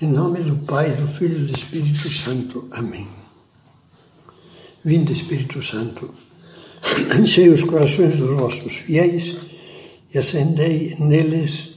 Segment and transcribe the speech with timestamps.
[0.00, 2.68] Em nome do Pai, do Filho e do Espírito Santo.
[2.70, 3.08] Amém.
[4.84, 6.08] Vinde, Espírito Santo,
[7.20, 9.34] enchei os corações dos vossos fiéis
[10.14, 11.70] e acendei neles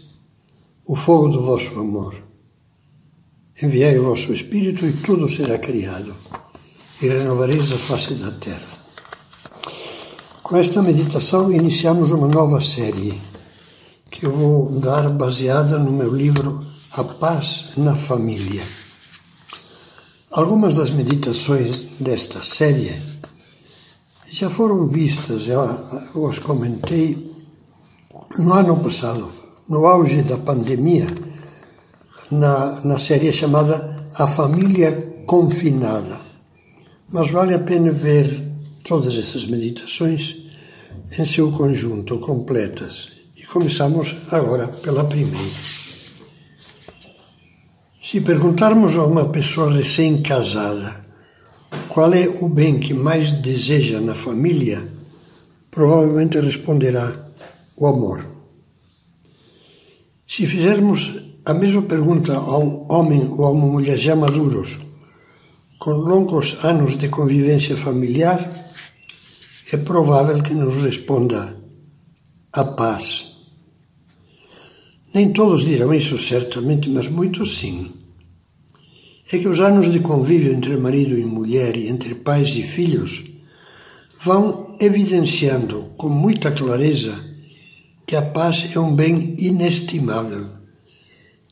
[0.85, 2.15] o fogo do vosso amor.
[3.59, 6.15] Enviai o vosso Espírito e tudo será criado,
[7.01, 8.77] e renovareis a face da terra.
[10.43, 13.19] Com esta meditação iniciamos uma nova série
[14.11, 18.61] que eu vou dar baseada no meu livro A Paz na Família.
[20.29, 22.93] Algumas das meditações desta série
[24.29, 27.33] já foram vistas, eu, as comentei
[28.37, 29.31] no ano passado,
[29.69, 31.07] no auge da pandemia,
[32.29, 36.19] na, na série chamada A Família Confinada.
[37.09, 38.51] Mas vale a pena ver
[38.83, 40.39] todas essas meditações
[41.17, 43.07] em seu conjunto, completas.
[43.37, 45.80] E começamos agora pela primeira.
[48.03, 51.05] Se perguntarmos a uma pessoa recém-casada
[51.87, 54.91] qual é o bem que mais deseja na família,
[55.69, 57.29] provavelmente responderá
[57.77, 58.25] o amor.
[60.27, 61.13] Se fizermos
[61.45, 64.79] a mesma pergunta a um homem ou a uma mulher já maduros,
[65.77, 68.71] com longos anos de convivência familiar,
[69.71, 71.55] é provável que nos responda
[72.51, 73.30] a paz.
[75.13, 77.91] Nem todos dirão isso certamente, mas muitos sim.
[79.31, 83.23] É que os anos de convívio entre marido e mulher e entre pais e filhos
[84.23, 87.13] vão evidenciando com muita clareza
[88.05, 90.49] que a paz é um bem inestimável,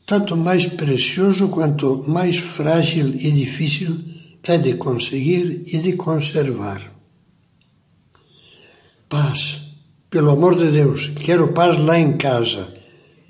[0.06, 3.98] tanto mais precioso quanto mais frágil e difícil
[4.42, 6.92] é de conseguir e de conservar.
[9.08, 9.62] Paz,
[10.08, 12.79] pelo amor de Deus, quero paz lá em casa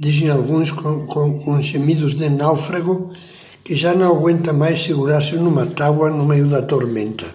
[0.01, 3.13] dizem alguns com, com, com gemidos de náufrago
[3.63, 7.27] que já não aguenta mais segurar-se numa tábua no meio da tormenta.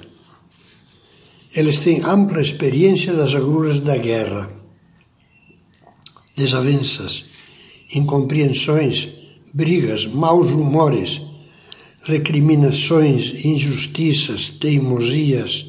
[1.55, 4.49] Eles têm ampla experiência das agruras da guerra,
[6.35, 7.25] desavenças,
[7.93, 9.09] incompreensões,
[9.53, 11.21] brigas, maus humores,
[12.01, 15.67] recriminações, injustiças, teimosias,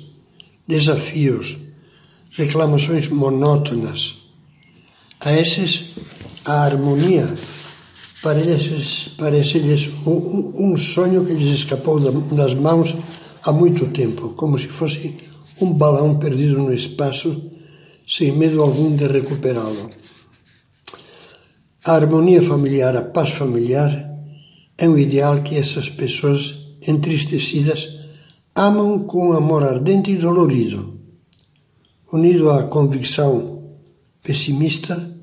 [0.66, 1.58] desafios,
[2.30, 4.14] reclamações monótonas.
[5.20, 5.94] A esses
[6.46, 7.26] a harmonia
[8.22, 9.58] parece-lhes parece
[10.06, 12.94] um, um, sonho que lhes escapou das mãos
[13.42, 15.16] há muito tempo, como se fosse
[15.60, 17.50] um balão perdido no espaço,
[18.06, 19.90] sem medo algum de recuperá-lo.
[21.84, 23.90] A harmonia familiar, a paz familiar,
[24.78, 28.00] é um ideal que essas pessoas entristecidas
[28.54, 31.00] amam com amor ardente e dolorido,
[32.12, 33.62] unido à convicção
[34.22, 35.15] pessimista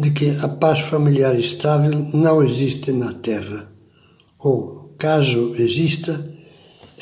[0.00, 3.70] de que a paz familiar estável não existe na Terra,
[4.38, 6.26] ou, caso exista,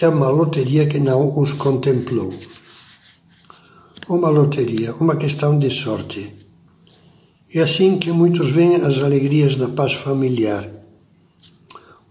[0.01, 2.35] é uma loteria que não os contemplou.
[4.09, 6.35] Uma loteria, uma questão de sorte.
[7.55, 10.69] É assim que muitos veem as alegrias da paz familiar.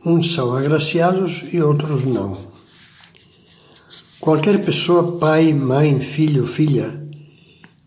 [0.05, 2.37] Uns são agraciados e outros não.
[4.21, 7.05] Qualquer pessoa, pai, mãe, filho, filha,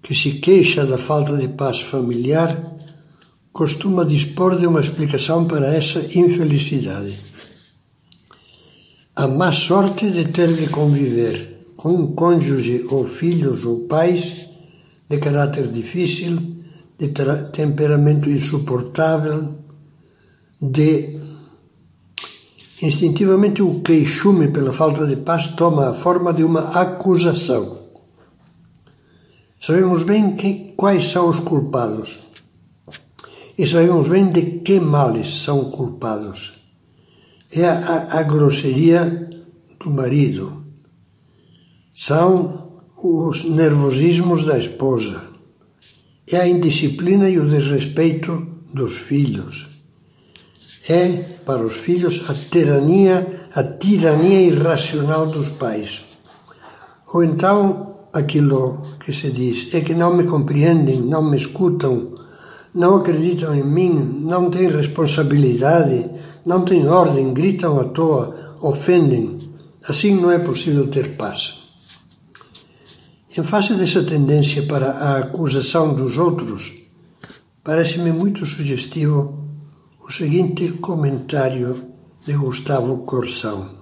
[0.03, 2.79] que se queixa da falta de paz familiar,
[3.61, 7.15] costuma dispor de uma explicação para essa infelicidade.
[9.15, 14.49] A má sorte de ter de conviver com um cônjuge ou filhos ou pais
[15.11, 16.39] de caráter difícil,
[16.99, 17.09] de
[17.53, 19.57] temperamento insuportável,
[20.59, 21.21] de
[22.81, 27.79] instintivamente o queixume pela falta de paz toma a forma de uma acusação.
[29.61, 32.30] Sabemos bem que, quais são os culpados
[33.61, 36.55] e sabemos bem de que males são culpados.
[37.53, 39.29] É a, a, grosseria
[39.79, 40.65] do marido,
[41.95, 45.25] são os nervosismos da esposa,
[46.27, 49.69] é a indisciplina e o desrespeito dos filhos.
[50.89, 51.09] É,
[51.45, 56.07] para os filhos, a tirania, a tirania irracional dos pais.
[57.13, 62.15] Ou então, aquilo que se diz, é que não me compreendem, não me escutam,
[62.75, 66.09] não acreditam em mim, não têm responsabilidade,
[66.47, 69.51] não têm ordem, gritam à toa, ofendem.
[69.89, 71.61] Assim não é possível ter paz.
[73.37, 76.73] Em face dessa tendência para a acusação dos outros,
[77.63, 79.49] parece-me muito sugestivo
[80.01, 81.87] o seguinte comentário
[82.27, 83.79] de Gustavo Corsão.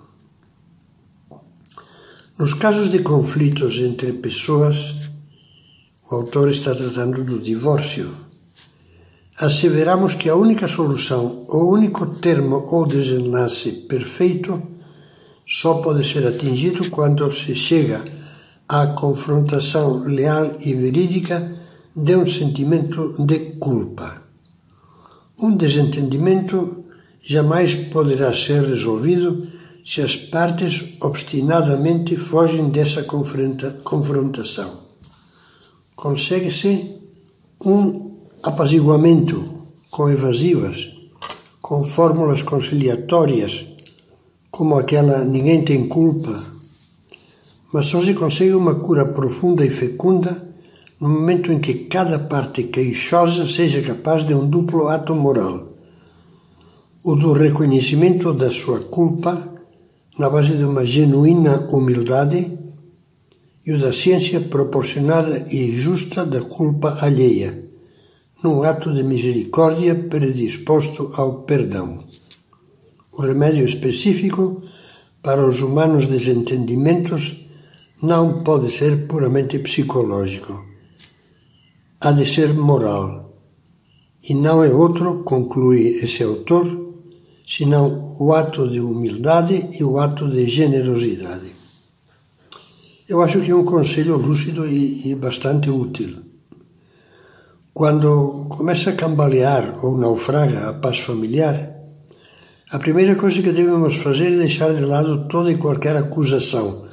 [2.39, 4.95] Nos casos de conflitos entre pessoas,
[6.11, 8.28] o autor está tratando do divórcio
[9.39, 14.61] asseveramos que a única solução, o único termo ou desenlace perfeito
[15.47, 18.05] só pode ser atingido quando se chega
[18.69, 21.57] à confrontação leal e verídica
[21.95, 24.23] de um sentimento de culpa.
[25.41, 26.85] Um desentendimento
[27.21, 29.47] jamais poderá ser resolvido
[29.85, 34.89] se as partes obstinadamente fogem dessa confrontação.
[35.95, 36.97] Consegue-se
[37.65, 38.08] um
[38.43, 39.43] apaziguamento
[39.91, 40.89] com evasivas,
[41.61, 43.67] com fórmulas conciliatórias,
[44.51, 46.43] como aquela ninguém tem culpa,
[47.73, 50.49] mas só se consegue uma cura profunda e fecunda
[51.01, 55.69] no momento em que cada parte queixosa seja capaz de um duplo ato moral:
[57.05, 59.55] o do reconhecimento da sua culpa
[60.19, 62.59] na base de uma genuína humildade
[63.65, 67.68] e o da ciência proporcionada e justa da culpa alheia,
[68.43, 72.05] num ato de misericórdia predisposto ao perdão.
[73.13, 74.63] O remédio específico
[75.23, 77.47] para os humanos desentendimentos
[78.03, 80.69] não pode ser puramente psicológico
[82.01, 83.35] há de ser moral,
[84.23, 86.65] e não é outro, conclui esse autor,
[87.47, 91.53] senão o ato de humildade e o ato de generosidade.
[93.09, 96.28] Eu acho que é um conselho lúcido e, e bastante útil.
[97.79, 101.57] Quando começa a cambalear ou naufraga a paz familiar,
[102.73, 106.85] a primeira coisa que devemos fazer é deixar de lado toda e qualquer acusação,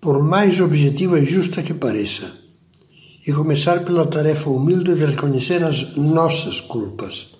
[0.00, 2.30] por mais objetiva e justa que pareça
[3.26, 7.34] e começar pela tarefa humilde de reconhecer as nossas culpas.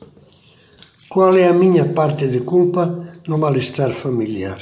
[1.08, 2.82] Qual é a minha parte de culpa
[3.28, 4.60] no mal-estar familiar?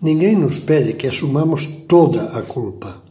[0.00, 3.09] Ninguém nos pede que assumamos toda a culpa,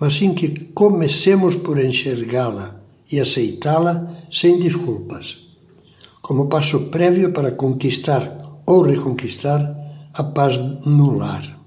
[0.00, 2.80] mas sim que comecemos por enxergá-la
[3.10, 5.48] e aceitá-la sem desculpas,
[6.22, 9.76] como passo prévio para conquistar ou reconquistar
[10.14, 11.58] a paz no lar.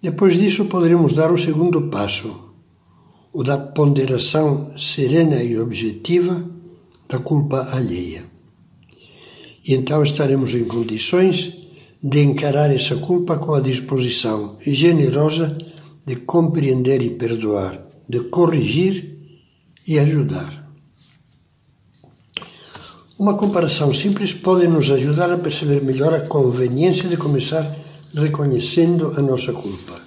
[0.00, 2.54] Depois disso, poderemos dar o segundo passo,
[3.32, 6.44] o da ponderação serena e objetiva
[7.08, 8.24] da culpa alheia.
[9.66, 11.64] E então estaremos em condições
[12.02, 15.56] de encarar essa culpa com a disposição generosa
[16.06, 19.18] de compreender e perdoar, de corrigir
[19.86, 20.64] e ajudar.
[23.18, 27.64] Uma comparação simples pode nos ajudar a perceber melhor a conveniência de começar
[28.12, 30.00] reconhecendo a nossa culpa.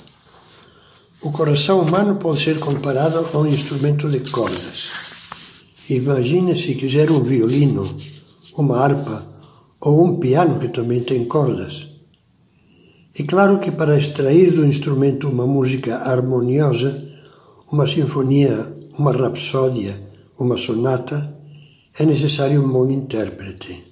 [1.22, 4.92] O coração humano pode ser comparado a um instrumento de cordas.
[5.90, 7.98] Imagine se quiser um violino,
[8.58, 9.26] uma harpa
[9.80, 11.87] ou um piano que também tem cordas.
[13.19, 17.04] É claro que para extrair do instrumento uma música harmoniosa,
[17.72, 20.00] uma sinfonia, uma rapsódia,
[20.40, 21.36] uma sonata,
[21.98, 23.84] é necessário um bom intérprete.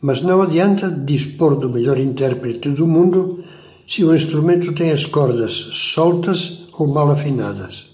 [0.00, 3.38] Mas não adianta dispor do melhor intérprete do mundo
[3.86, 7.92] se o instrumento tem as cordas soltas ou mal afinadas.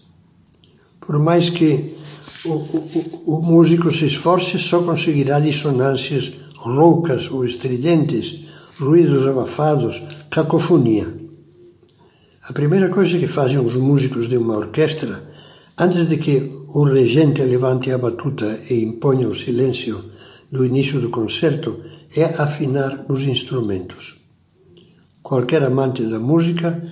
[0.99, 1.95] Por mais que
[2.47, 8.49] o, o, o músico se esforce, só conseguirá dissonâncias roucas ou estridentes,
[8.79, 11.07] ruídos abafados, cacofonia.
[12.49, 15.23] A primeira coisa que fazem os músicos de uma orquestra,
[15.79, 20.05] antes de que o regente levante a batuta e imponha o silêncio
[20.53, 21.81] do início do concerto,
[22.15, 24.17] é afinar os instrumentos.
[25.23, 26.83] Qualquer amante da música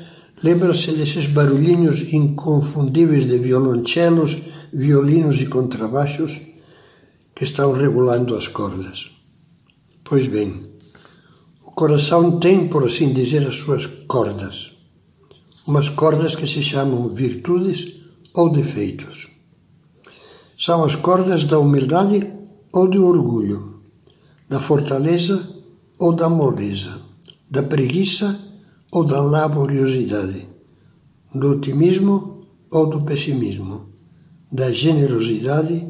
[0.43, 4.39] lembra-se desses barulhinhos inconfundíveis de violoncelos,
[4.73, 6.41] violinos e contrabaixos
[7.35, 9.11] que estão regulando as cordas.
[10.03, 10.76] Pois bem,
[11.77, 14.73] coração tem, por assim dizer, as suas cordas,
[15.65, 18.01] umas cordas que se chamam virtudes
[18.35, 19.29] ou defeitos.
[20.59, 22.27] São as cordas da humildade
[22.73, 23.83] ou do orgulho,
[24.49, 25.49] da fortaleza
[25.99, 27.07] ou da moleza
[27.51, 28.39] da preguiça
[28.91, 30.47] ou da laboriosidade,
[31.35, 33.89] do otimismo ou do pessimismo,
[34.51, 35.87] da generosidade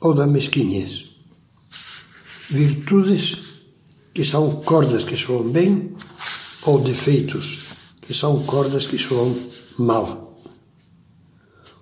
[0.00, 1.16] ou da mesquinhez.
[2.48, 3.55] Virtudes
[4.16, 5.94] que são cordas que soam bem
[6.64, 7.66] ou defeitos
[8.00, 9.36] que são cordas que soam
[9.76, 10.38] mal.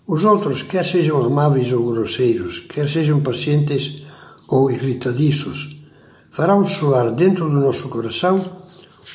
[0.05, 4.03] Os outros, quer sejam amáveis ou grosseiros, quer sejam pacientes
[4.49, 5.81] ou irritadiços,
[6.33, 8.45] farão soar dentro do nosso coração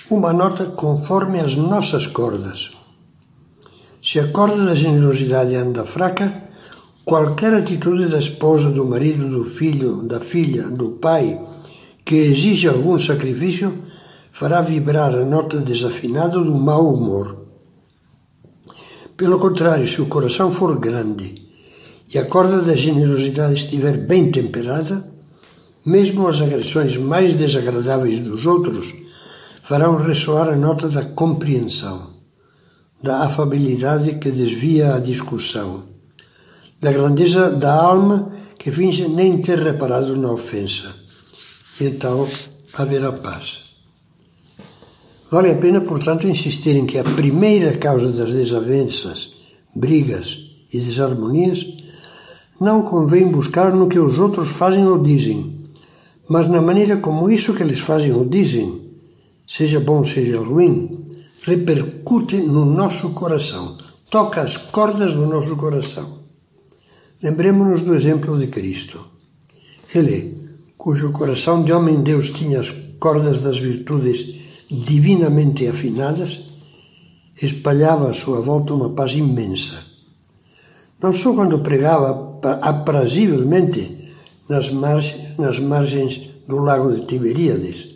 [0.09, 2.71] uma nota conforme as nossas cordas.
[4.01, 6.43] Se a corda da generosidade anda fraca,
[7.03, 11.37] qualquer atitude da esposa, do marido, do filho, da filha, do pai,
[12.09, 13.71] que exige algum sacrifício,
[14.31, 17.45] fará vibrar a nota desafinada do mau humor.
[19.15, 21.47] Pelo contrário, se o coração for grande
[22.11, 25.07] e a corda da generosidade estiver bem temperada,
[25.85, 28.91] mesmo as agressões mais desagradáveis dos outros
[29.61, 32.09] farão ressoar a nota da compreensão,
[33.03, 35.83] da afabilidade que desvia a discussão,
[36.81, 40.98] da grandeza da alma que finge nem ter reparado na ofensa.
[41.79, 42.27] Então
[42.73, 43.69] haverá paz.
[45.31, 49.31] Vale a pena, portanto, insistir em que a primeira causa das desavenças,
[49.75, 50.39] brigas
[50.73, 51.65] e desarmonias
[52.59, 55.69] não convém buscar no que os outros fazem ou dizem,
[56.27, 58.81] mas na maneira como isso que eles fazem ou dizem,
[59.47, 61.07] seja bom, seja ruim,
[61.43, 63.77] repercute no nosso coração,
[64.09, 66.19] toca as cordas do nosso coração.
[67.21, 69.05] Lembremos-nos do exemplo de Cristo.
[69.93, 70.38] Ele,
[70.79, 72.71] cujo coração de homem-deus tinha as
[73.01, 76.39] cordas das virtudes divinamente afinadas,
[77.41, 79.83] espalhava à sua volta uma paz imensa.
[81.03, 84.13] Não só quando pregava aprazivelmente
[84.47, 87.95] nas, margens, nas margens do lago de Tiberíades,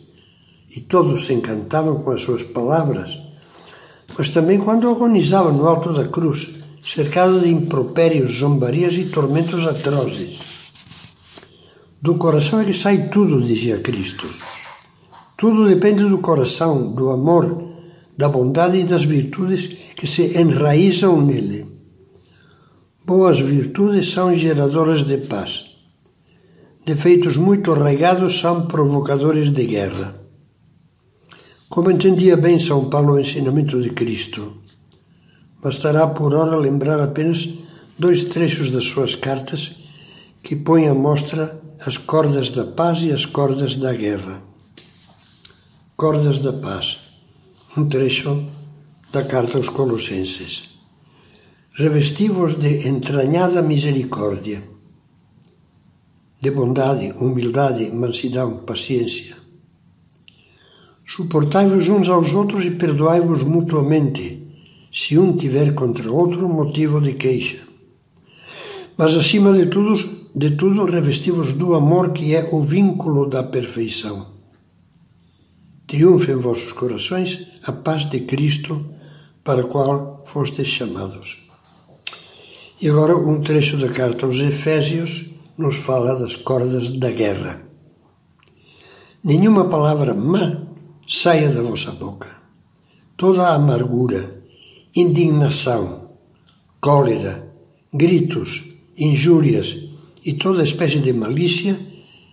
[0.75, 3.17] e todos se encantavam com as suas palavras,
[4.17, 6.51] mas também quando agonizava no alto da cruz,
[6.85, 10.52] cercado de impropérios, zombarias e tormentos atrozes.
[12.03, 14.27] Do coração é que sai tudo, dizia Cristo.
[15.37, 17.63] Tudo depende do coração, do amor,
[18.17, 21.65] da bondade e das virtudes que se enraizam nele.
[23.05, 25.63] Boas virtudes são geradoras de paz.
[26.85, 30.13] Defeitos muito arraigados são provocadores de guerra.
[31.69, 34.57] Como entendia bem São Paulo o ensinamento de Cristo,
[35.63, 37.47] bastará por hora lembrar apenas
[37.97, 39.77] dois trechos das suas cartas
[40.43, 44.41] que põem à mostra as cordas da paz e as cordas da guerra.
[45.97, 46.97] Cordas da Paz,
[47.75, 48.45] um trecho
[49.11, 50.79] da carta aos Colossenses.
[51.77, 54.63] Revestivos de entranhada misericórdia,
[56.39, 59.35] de bondade, humildade, mansidão, paciência.
[61.05, 64.41] Suportai-vos uns aos outros e perdoai-vos mutuamente,
[64.89, 67.67] se um tiver contra outro motivo de queixa.
[68.97, 74.33] Mas acima de tudo, de tudo revestivos do amor que é o vínculo da perfeição
[75.93, 78.83] triunfe em vossos corações a paz de Cristo,
[79.43, 81.37] para a qual fostes chamados.
[82.81, 87.61] E agora um trecho da carta aos Efésios nos fala das cordas da guerra.
[89.23, 90.63] Nenhuma palavra má
[91.07, 92.41] saia da vossa boca.
[93.15, 94.43] Toda a amargura,
[94.95, 96.09] indignação,
[96.81, 97.53] cólera,
[97.93, 98.63] gritos,
[98.97, 99.92] injúrias
[100.25, 101.79] e toda espécie de malícia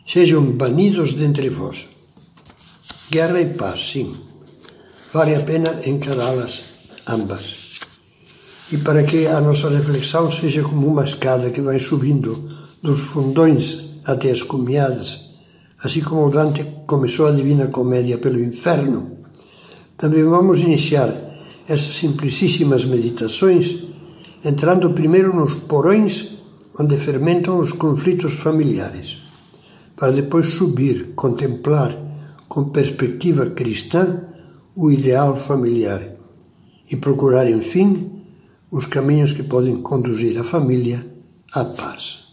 [0.07, 1.91] sejam banidos dentre vós
[3.11, 4.15] Guerra e paz, sim.
[5.13, 6.77] Vale a pena encará-las
[7.09, 7.81] ambas.
[8.71, 12.41] E para que a nossa reflexão seja como uma escada que vai subindo
[12.81, 15.35] dos fundões até as cumiadas,
[15.83, 19.19] assim como Dante começou a Divina Comédia pelo inferno,
[19.97, 21.11] também vamos iniciar
[21.67, 23.77] essas simplicíssimas meditações
[24.45, 26.39] entrando primeiro nos porões
[26.79, 29.19] onde fermentam os conflitos familiares,
[29.97, 31.97] para depois subir, contemplar
[32.49, 34.27] com perspectiva cristã,
[34.75, 36.01] o ideal familiar
[36.91, 38.11] e procurar, enfim,
[38.71, 41.05] os caminhos que podem conduzir a família
[41.53, 42.30] à paz.